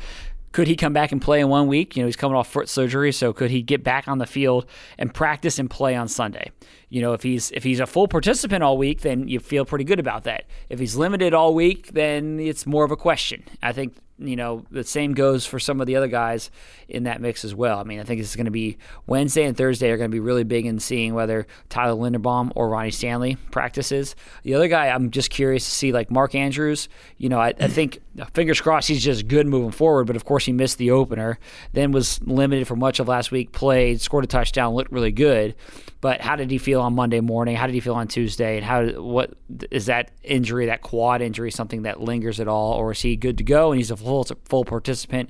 [0.52, 1.96] could he come back and play in one week?
[1.98, 4.68] You know, he's coming off foot surgery, so could he get back on the field
[5.00, 6.52] and practice and play on Sunday?
[6.90, 9.86] You know, if he's if he's a full participant all week, then you feel pretty
[9.86, 10.46] good about that.
[10.70, 13.44] If he's limited all week, then it's more of a question.
[13.62, 16.52] I think you know the same goes for some of the other guys
[16.88, 17.80] in that mix as well.
[17.80, 18.78] I mean, I think it's going to be
[19.08, 22.70] Wednesday and Thursday are going to be really big in seeing whether Tyler Linderbaum or
[22.70, 24.16] Ronnie Stanley practices.
[24.44, 26.90] The other guy, I'm just curious to see like Mark Andrews.
[27.18, 30.08] You know, I, I think uh, fingers crossed he's just good moving forward.
[30.08, 31.40] But of course, he missed the opener,
[31.74, 33.52] then was limited for much of last week.
[33.52, 35.56] Played, scored a touchdown, looked really good.
[36.02, 37.56] But how did he feel on Monday morning?
[37.56, 38.56] How did he feel on Tuesday?
[38.56, 39.34] And how what
[39.70, 43.38] is that injury, that quad injury, something that lingers at all, or is he good
[43.40, 45.30] to go and he's a full full participant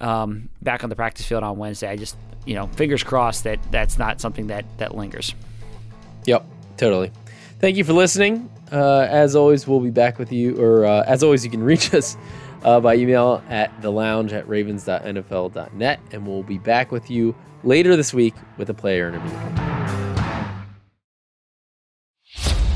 [0.00, 1.88] um, back on the practice field on Wednesday?
[1.88, 5.34] I just you know fingers crossed that that's not something that that lingers.
[6.26, 6.44] Yep,
[6.76, 7.10] totally.
[7.58, 8.50] Thank you for listening.
[8.70, 11.94] Uh, as always, we'll be back with you, or uh, as always, you can reach
[11.94, 12.18] us
[12.64, 17.34] uh, by email at the lounge at ravens.nfl.net, and we'll be back with you
[17.64, 19.65] later this week with a player interview.